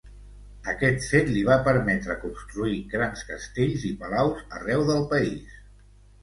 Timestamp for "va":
1.49-1.57